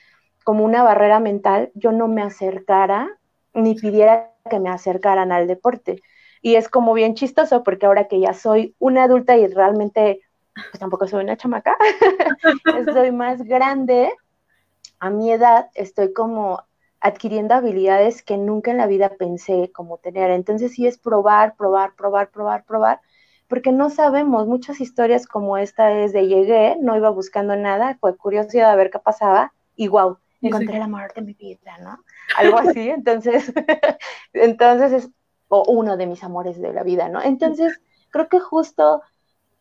[0.43, 3.17] como una barrera mental, yo no me acercara
[3.53, 6.01] ni pidiera que me acercaran al deporte.
[6.41, 10.19] Y es como bien chistoso porque ahora que ya soy una adulta y realmente
[10.53, 11.77] pues tampoco soy una chamaca,
[12.93, 14.11] soy más grande,
[14.99, 16.63] a mi edad estoy como
[16.99, 20.29] adquiriendo habilidades que nunca en la vida pensé como tener.
[20.29, 23.01] Entonces sí es probar, probar, probar, probar, probar,
[23.47, 28.15] porque no sabemos, muchas historias como esta es de llegué, no iba buscando nada, fue
[28.15, 32.03] curiosidad de ver qué pasaba y wow, encontré el amor de mi vida, ¿no?
[32.37, 33.51] Algo así, entonces,
[34.33, 35.09] entonces es
[35.49, 37.21] o uno de mis amores de la vida, ¿no?
[37.21, 39.01] Entonces, creo que justo,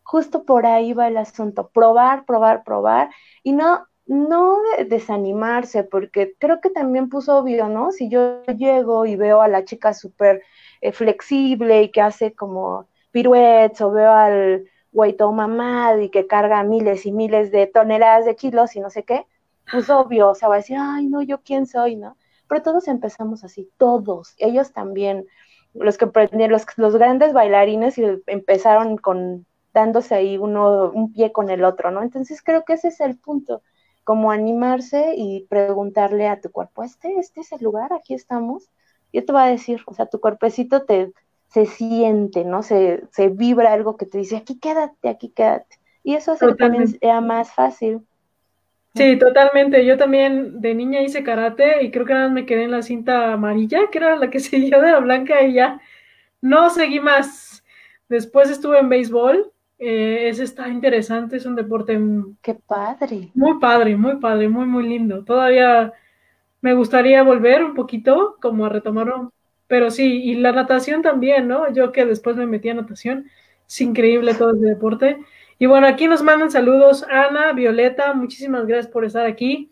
[0.03, 3.11] justo por ahí va el asunto, probar, probar, probar,
[3.43, 4.59] y no, no
[4.89, 7.93] desanimarse, porque creo que también puso obvio, ¿no?
[7.93, 10.43] Si yo llego y veo a la chica súper
[10.81, 16.27] eh, flexible y que hace como piruetes, o veo al güey todo mamado y que
[16.27, 19.27] carga miles y miles de toneladas de kilos y no sé qué,
[19.71, 22.17] pues obvio, o sea, va a decir, ay, no, yo quién soy, ¿no?
[22.49, 25.27] Pero todos empezamos así, todos, ellos también
[25.73, 26.07] los que
[26.49, 31.91] los, los grandes bailarines y empezaron con dándose ahí uno un pie con el otro,
[31.91, 32.03] ¿no?
[32.03, 33.63] Entonces creo que ese es el punto,
[34.05, 38.71] como animarse y preguntarle a tu cuerpo, este, este es el lugar, aquí estamos.
[39.13, 41.13] Yo te voy a decir, o sea, tu cuerpecito te
[41.51, 42.63] se siente, ¿no?
[42.63, 45.79] Se, se vibra algo que te dice, aquí quédate, aquí quédate.
[46.05, 48.07] Y eso hace que también sea más fácil.
[48.95, 49.85] Sí, totalmente.
[49.85, 52.83] Yo también de niña hice karate y creo que nada más me quedé en la
[52.83, 55.81] cinta amarilla, que era la que seguía de la blanca y ya
[56.41, 57.65] no seguí más.
[58.09, 59.53] Después estuve en béisbol.
[59.83, 61.99] Eh, ese está interesante, es un deporte.
[62.43, 63.31] Qué padre.
[63.35, 65.25] Muy padre, muy padre, muy, muy lindo.
[65.25, 65.95] Todavía
[66.61, 69.33] me gustaría volver un poquito, como a retomarlo.
[69.67, 71.73] Pero sí, y la natación también, ¿no?
[71.73, 73.31] Yo que después me metí a natación,
[73.67, 75.19] es increíble todo ese deporte.
[75.59, 79.71] Y bueno, aquí nos mandan saludos Ana, Violeta, muchísimas gracias por estar aquí.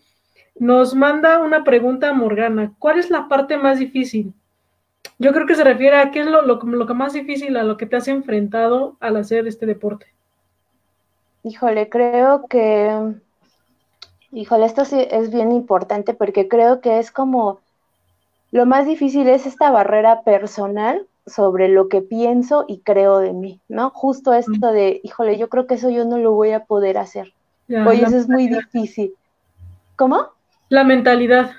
[0.59, 4.33] Nos manda una pregunta Morgana, ¿cuál es la parte más difícil?
[5.19, 7.77] Yo creo que se refiere a qué es lo, lo, que más difícil a lo
[7.77, 10.07] que te has enfrentado al hacer este deporte.
[11.43, 13.15] Híjole, creo que,
[14.31, 17.61] híjole, esto sí es bien importante porque creo que es como,
[18.53, 23.61] lo más difícil es esta barrera personal sobre lo que pienso y creo de mí,
[23.69, 23.91] ¿no?
[23.91, 27.33] Justo esto de, híjole, yo creo que eso yo no lo voy a poder hacer.
[27.87, 29.15] Oye, eso es muy difícil.
[29.97, 30.29] ¿Cómo?
[30.69, 31.51] La mentalidad.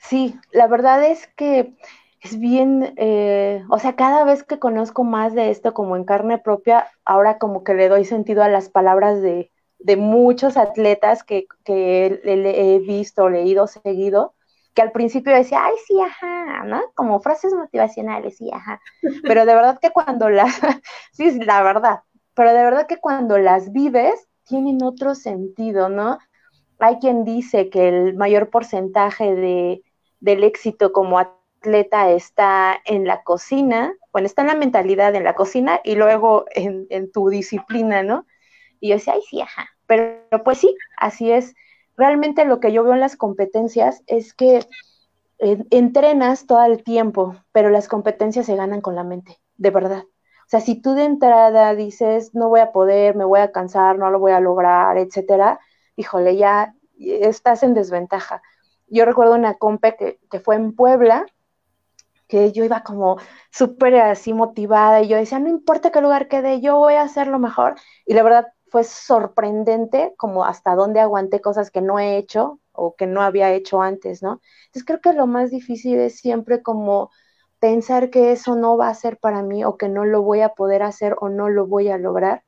[0.00, 1.74] Sí, la verdad es que
[2.20, 6.38] es bien, eh, o sea, cada vez que conozco más de esto como en carne
[6.38, 11.46] propia, ahora como que le doy sentido a las palabras de, de muchos atletas que,
[11.64, 14.34] que he visto, leído, seguido,
[14.74, 16.82] que al principio decía, ay, sí, ajá, ¿no?
[16.94, 18.80] Como frases motivacionales, sí, ajá.
[19.22, 20.60] Pero de verdad que cuando las,
[21.12, 22.00] sí, la verdad,
[22.34, 26.18] pero de verdad que cuando las vives, tienen otro sentido, ¿no?
[26.78, 29.82] Hay quien dice que el mayor porcentaje de,
[30.20, 35.34] del éxito como atleta está en la cocina, bueno, está en la mentalidad en la
[35.34, 38.26] cocina y luego en, tu disciplina, ¿no?
[38.80, 39.68] Y yo decía, ay, sí, ajá.
[39.86, 41.54] Pero pues sí, así es
[41.96, 44.64] realmente lo que yo veo en las competencias es que
[45.38, 50.04] entrenas todo el tiempo, pero las competencias se ganan con la mente, de verdad.
[50.04, 53.98] O sea, si tú de entrada dices, no voy a poder, me voy a cansar,
[53.98, 55.60] no lo voy a lograr, etcétera,
[55.96, 58.42] híjole, ya estás en desventaja.
[58.86, 61.26] Yo recuerdo una compe que, que fue en Puebla,
[62.28, 63.16] que yo iba como
[63.50, 67.26] súper así motivada y yo decía, no importa qué lugar quede, yo voy a hacer
[67.28, 67.74] lo mejor.
[68.06, 72.94] Y la verdad, fue sorprendente como hasta dónde aguanté cosas que no he hecho o
[72.96, 74.40] que no había hecho antes, ¿no?
[74.66, 77.10] Entonces creo que lo más difícil es siempre como
[77.60, 80.50] pensar que eso no va a ser para mí o que no lo voy a
[80.50, 82.44] poder hacer o no lo voy a lograr.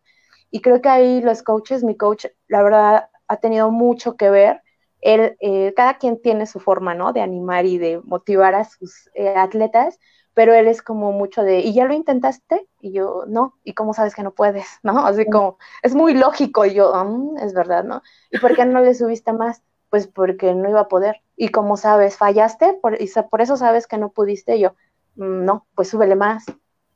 [0.50, 4.62] Y creo que ahí los coaches, mi coach, la verdad, ha tenido mucho que ver.
[5.00, 7.12] Él, eh, cada quien tiene su forma, ¿no?
[7.12, 9.98] De animar y de motivar a sus eh, atletas,
[10.34, 12.68] pero él es como mucho de, ¿y ya lo intentaste?
[12.80, 14.66] Y yo, no, ¿y cómo sabes que no puedes?
[14.82, 15.06] ¿No?
[15.06, 18.02] Así como, es muy lógico, y yo, mm, es verdad, ¿no?
[18.30, 19.62] ¿Y por qué no le subiste más?
[19.90, 21.22] Pues porque no iba a poder.
[21.36, 22.74] ¿Y como sabes, fallaste?
[22.80, 24.58] Por, y por eso sabes que no pudiste.
[24.60, 24.70] yo,
[25.16, 26.44] mm, no, pues súbele más.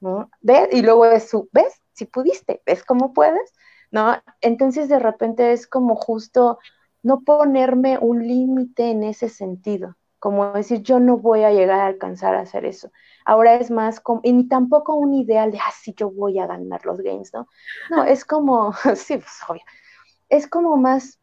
[0.05, 0.31] ¿no?
[0.43, 0.69] ¿Ves?
[0.73, 1.81] Y luego es su, ¿ves?
[1.93, 3.53] Si pudiste, ¿ves cómo puedes?
[3.91, 4.17] ¿No?
[4.41, 6.59] Entonces de repente es como justo
[7.05, 11.87] no ponerme un límite en ese sentido, como decir, yo no voy a llegar a
[11.87, 12.91] alcanzar a hacer eso.
[13.27, 16.47] Ahora es más, como, y ni tampoco un ideal de, ah, sí, yo voy a
[16.47, 17.47] ganar los games, ¿no?
[17.91, 19.63] No, es como, sí, pues obvio,
[20.31, 21.21] es como más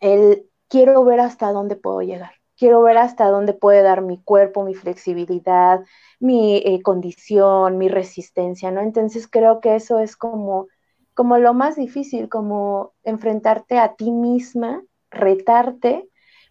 [0.00, 4.64] el, quiero ver hasta dónde puedo llegar, quiero ver hasta dónde puede dar mi cuerpo,
[4.64, 5.80] mi flexibilidad,
[6.20, 8.80] mi eh, condición, mi resistencia, ¿no?
[8.82, 10.68] Entonces creo que eso es como,
[11.14, 16.08] como lo más difícil, como enfrentarte a ti misma, retarte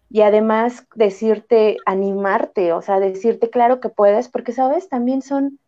[0.08, 5.58] y además decirte, animarte, o sea, decirte claro que puedes, porque sabes, también son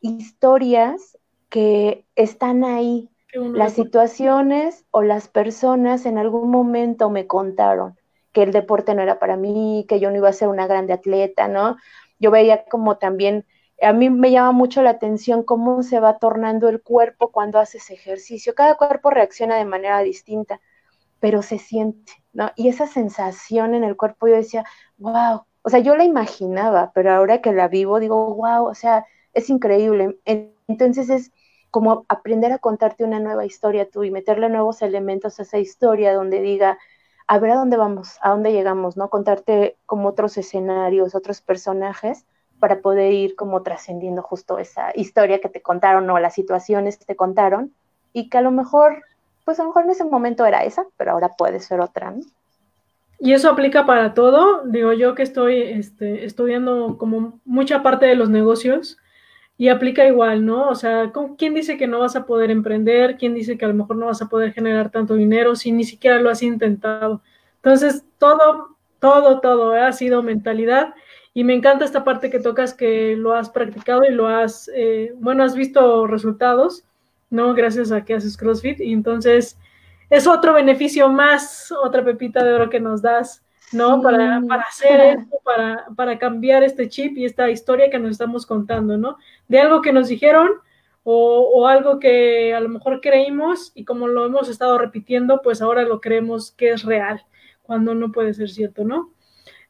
[0.00, 3.08] historias que están ahí.
[3.34, 7.96] Las situaciones o las personas en algún momento me contaron
[8.32, 10.92] que el deporte no era para mí, que yo no iba a ser una grande
[10.92, 11.76] atleta, ¿no?
[12.18, 13.46] Yo veía como también,
[13.80, 17.90] a mí me llama mucho la atención cómo se va tornando el cuerpo cuando haces
[17.90, 18.54] ejercicio.
[18.54, 20.60] Cada cuerpo reacciona de manera distinta,
[21.20, 22.50] pero se siente, ¿no?
[22.56, 24.64] Y esa sensación en el cuerpo, yo decía,
[24.98, 29.06] wow, o sea, yo la imaginaba, pero ahora que la vivo, digo, wow, o sea,
[29.32, 30.18] es increíble.
[30.24, 31.32] Entonces es
[31.70, 36.12] como aprender a contarte una nueva historia tú y meterle nuevos elementos a esa historia
[36.12, 36.78] donde diga,
[37.26, 39.08] a ver a dónde vamos, a dónde llegamos, ¿no?
[39.08, 42.26] Contarte como otros escenarios, otros personajes
[42.60, 47.06] para poder ir como trascendiendo justo esa historia que te contaron o las situaciones que
[47.06, 47.74] te contaron
[48.12, 49.02] y que a lo mejor,
[49.44, 52.22] pues a lo mejor en ese momento era esa, pero ahora puede ser otra, ¿no?
[53.18, 54.64] Y eso aplica para todo.
[54.64, 58.98] Digo, yo que estoy este, estudiando como mucha parte de los negocios,
[59.62, 60.68] y aplica igual, ¿no?
[60.68, 63.16] O sea, ¿quién dice que no vas a poder emprender?
[63.16, 65.84] ¿Quién dice que a lo mejor no vas a poder generar tanto dinero si ni
[65.84, 67.22] siquiera lo has intentado?
[67.56, 70.94] Entonces, todo, todo, todo ha sido mentalidad.
[71.32, 75.14] Y me encanta esta parte que tocas que lo has practicado y lo has, eh,
[75.18, 76.82] bueno, has visto resultados,
[77.32, 77.54] ¿no?
[77.54, 78.80] Gracias a que haces CrossFit.
[78.80, 79.58] Y entonces
[80.10, 83.42] es otro beneficio más, otra pepita de oro que nos das
[83.72, 84.02] ¿no?
[84.02, 88.46] Para, para, hacer esto, para, para, cambiar este chip y esta historia que nos estamos
[88.46, 89.16] contando, ¿no?
[89.48, 90.50] De algo que nos dijeron
[91.04, 95.62] o, o, algo que a lo mejor creímos y como lo hemos estado repitiendo, pues
[95.62, 97.24] ahora lo creemos que es real,
[97.62, 99.10] cuando no puede ser cierto, ¿no?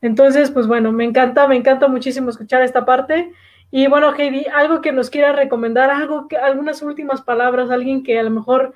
[0.01, 3.33] Entonces, pues bueno, me encanta, me encanta muchísimo escuchar esta parte.
[3.75, 8.19] Y bueno, Heidi, algo que nos quiera recomendar, algo que, algunas últimas palabras, alguien que
[8.19, 8.75] a lo mejor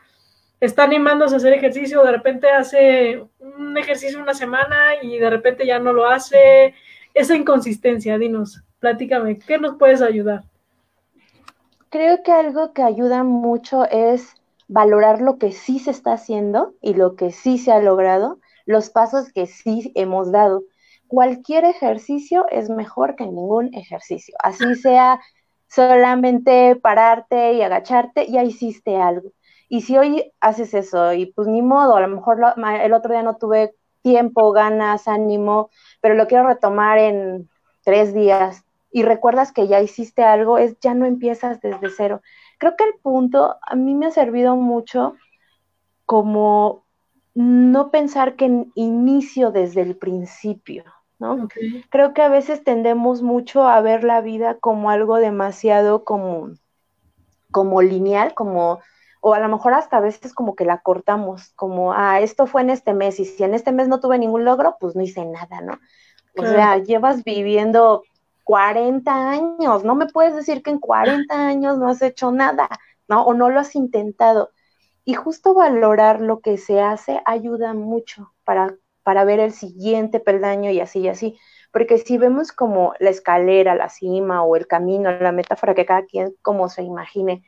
[0.59, 5.67] está animándose a hacer ejercicio, de repente hace un ejercicio una semana y de repente
[5.67, 6.75] ya no lo hace.
[7.13, 10.45] Esa inconsistencia, dinos, platícame, ¿qué nos puedes ayudar?
[11.91, 14.33] Creo que algo que ayuda mucho es
[14.67, 18.89] valorar lo que sí se está haciendo y lo que sí se ha logrado, los
[18.89, 20.63] pasos que sí hemos dado.
[21.09, 24.35] Cualquier ejercicio es mejor que ningún ejercicio.
[24.43, 25.21] Así sea
[25.69, 29.31] solamente pararte y agacharte, ya hiciste algo.
[29.69, 32.39] Y si hoy haces eso y pues ni modo, a lo mejor
[32.83, 37.49] el otro día no tuve tiempo, ganas, ánimo, pero lo quiero retomar en
[37.85, 42.23] tres días y recuerdas que ya hiciste algo, es ya no empiezas desde cero.
[42.59, 45.15] Creo que el punto a mí me ha servido mucho
[46.07, 46.86] como
[47.37, 50.85] no pensar que inicio desde el principio,
[51.19, 51.49] ¿no?
[51.91, 56.53] Creo que a veces tendemos mucho a ver la vida como algo demasiado como,
[57.51, 58.81] como lineal, como
[59.21, 62.63] o a lo mejor hasta a veces como que la cortamos, como, ah, esto fue
[62.63, 65.27] en este mes y si en este mes no tuve ningún logro, pues no hice
[65.27, 65.79] nada, ¿no?
[66.39, 68.03] O sea, llevas viviendo
[68.45, 72.69] 40 años, no me puedes decir que en 40 años no has hecho nada,
[73.09, 73.25] ¿no?
[73.25, 74.53] O no lo has intentado.
[75.07, 80.71] Y justo valorar lo que se hace ayuda mucho para, para ver el siguiente peldaño
[80.71, 81.39] y así y así.
[81.73, 86.05] Porque si vemos como la escalera, la cima o el camino, la metáfora que cada
[86.05, 87.45] quien como se imagine,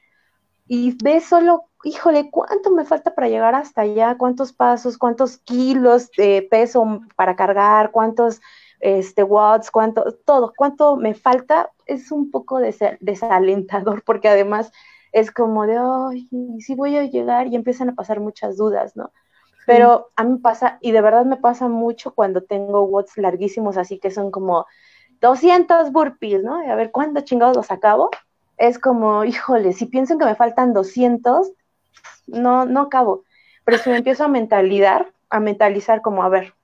[0.69, 4.17] y ves solo, híjole, ¿cuánto me falta para llegar hasta allá?
[4.19, 4.99] ¿Cuántos pasos?
[4.99, 7.91] ¿Cuántos kilos de peso para cargar?
[7.91, 8.41] ¿Cuántos
[8.79, 9.71] este, watts?
[9.71, 10.13] ¿Cuánto?
[10.27, 10.53] Todo.
[10.55, 11.73] ¿Cuánto me falta?
[11.87, 12.61] Es un poco
[13.01, 14.71] desalentador porque además
[15.13, 16.29] es como de, ay,
[16.61, 19.11] sí voy a llegar y empiezan a pasar muchas dudas, ¿no?
[19.67, 23.99] Pero a mí pasa, y de verdad me pasa mucho cuando tengo watts larguísimos, así
[23.99, 24.67] que son como
[25.21, 26.55] 200 burpees, ¿no?
[26.55, 28.11] a ver, ¿cuándo chingados los acabo?
[28.59, 31.53] es como, híjole, si pienso que me faltan 200,
[32.27, 33.25] no, no acabo.
[33.65, 36.55] Pero si me empiezo a mentalizar, a mentalizar como, a ver,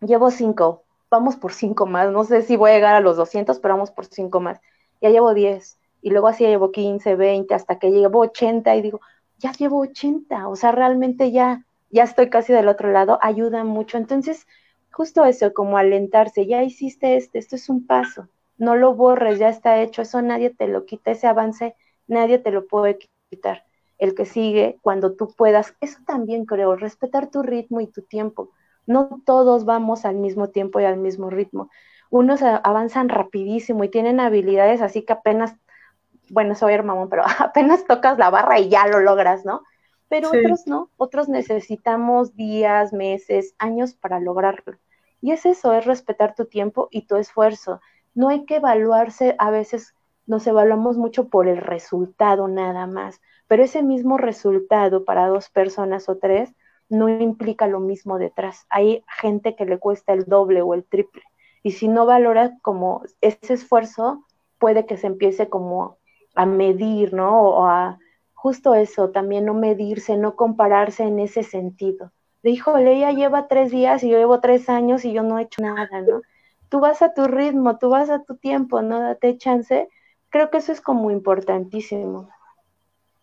[0.00, 3.58] llevo 5, vamos por 5 más, no sé si voy a llegar a los 200,
[3.60, 4.60] pero vamos por 5 más.
[5.00, 9.00] Ya llevo 10, y luego así llevo 15, 20, hasta que llevo 80 y digo,
[9.38, 13.98] ya llevo 80, o sea, realmente ya, ya estoy casi del otro lado, ayuda mucho.
[13.98, 14.46] Entonces,
[14.92, 18.28] justo eso, como alentarse, ya hiciste este, esto es un paso
[18.60, 21.74] no lo borres, ya está hecho, eso nadie te lo quita, ese avance
[22.06, 22.98] nadie te lo puede
[23.30, 23.64] quitar.
[23.98, 28.50] El que sigue, cuando tú puedas, eso también creo, respetar tu ritmo y tu tiempo.
[28.86, 31.70] No todos vamos al mismo tiempo y al mismo ritmo.
[32.10, 35.56] Unos avanzan rapidísimo y tienen habilidades así que apenas,
[36.30, 39.62] bueno, soy hermano, pero apenas tocas la barra y ya lo logras, ¿no?
[40.08, 44.76] Pero otros no, otros necesitamos días, meses, años para lograrlo.
[45.20, 47.80] Y es eso, es respetar tu tiempo y tu esfuerzo
[48.14, 49.94] no hay que evaluarse, a veces
[50.26, 56.08] nos evaluamos mucho por el resultado nada más, pero ese mismo resultado para dos personas
[56.08, 56.52] o tres
[56.88, 58.66] no implica lo mismo detrás.
[58.68, 61.22] Hay gente que le cuesta el doble o el triple.
[61.62, 64.24] Y si no valora como ese esfuerzo,
[64.58, 65.98] puede que se empiece como
[66.34, 67.42] a medir, ¿no?
[67.42, 67.98] O a
[68.34, 72.12] justo eso, también no medirse, no compararse en ese sentido.
[72.42, 75.42] de híjole, ella lleva tres días y yo llevo tres años y yo no he
[75.42, 76.22] hecho nada, ¿no?
[76.70, 79.88] Tú vas a tu ritmo, tú vas a tu tiempo, no date chance.
[80.30, 82.30] Creo que eso es como importantísimo.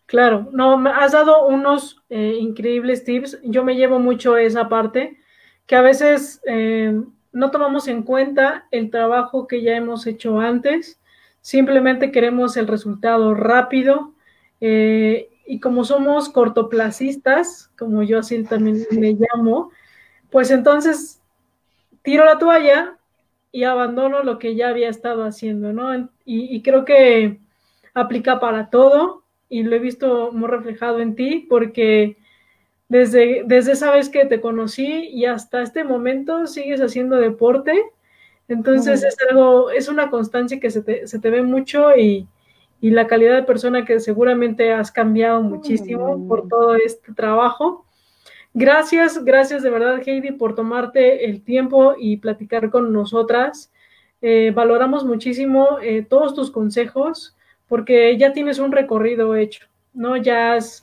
[0.06, 3.40] Claro, no, me has dado unos eh, increíbles tips.
[3.42, 5.18] Yo me llevo mucho esa parte,
[5.66, 6.98] que a veces eh,
[7.32, 11.00] no tomamos en cuenta el trabajo que ya hemos hecho antes.
[11.48, 14.12] Simplemente queremos el resultado rápido.
[14.60, 19.70] Eh, y como somos cortoplacistas, como yo así también me llamo,
[20.28, 21.22] pues entonces
[22.02, 22.98] tiro la toalla
[23.50, 26.10] y abandono lo que ya había estado haciendo, ¿no?
[26.26, 27.40] Y, y, creo que
[27.94, 32.18] aplica para todo y lo he visto muy reflejado en ti porque
[32.90, 37.72] desde, desde esa vez que te conocí y hasta este momento sigues haciendo deporte,
[38.48, 42.26] entonces es algo, es una constancia que se te, se te ve mucho y,
[42.80, 47.84] y la calidad de persona que seguramente has cambiado muchísimo por todo este trabajo.
[48.54, 53.70] Gracias, gracias de verdad, Heidi, por tomarte el tiempo y platicar con nosotras.
[54.22, 57.36] Eh, valoramos muchísimo eh, todos tus consejos
[57.68, 60.16] porque ya tienes un recorrido hecho, ¿no?
[60.16, 60.82] Ya has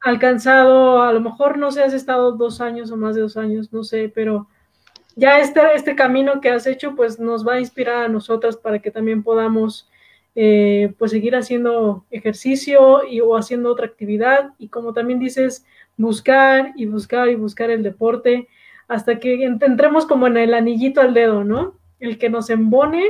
[0.00, 3.72] alcanzado, a lo mejor no sé, has estado dos años o más de dos años,
[3.72, 4.48] no sé, pero
[5.16, 8.80] ya este, este camino que has hecho, pues nos va a inspirar a nosotras para
[8.80, 9.88] que también podamos
[10.34, 15.64] eh, pues seguir haciendo ejercicio y, o haciendo otra actividad y como también dices,
[15.96, 18.48] buscar y buscar y buscar el deporte
[18.88, 21.78] hasta que entremos como en el anillito al dedo, ¿no?
[22.00, 23.08] El que nos embone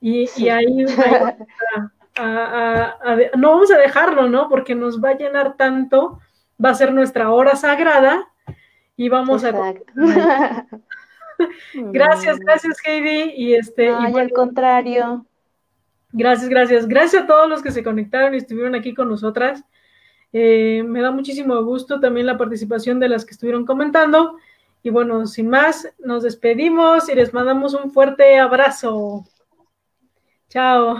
[0.00, 0.84] y, ahí
[3.36, 4.48] no vamos a dejarlo, ¿no?
[4.48, 6.20] Porque nos va a llenar tanto,
[6.62, 8.28] va a ser nuestra hora sagrada
[8.96, 9.52] y vamos a...
[11.74, 13.86] gracias, gracias Heidi y este...
[13.86, 15.26] y al contrario.
[16.12, 16.88] Gracias, gracias.
[16.88, 19.64] Gracias a todos los que se conectaron y estuvieron aquí con nosotras.
[20.32, 24.36] Eh, me da muchísimo gusto también la participación de las que estuvieron comentando.
[24.82, 29.24] Y bueno, sin más, nos despedimos y les mandamos un fuerte abrazo.
[30.48, 30.96] Chao.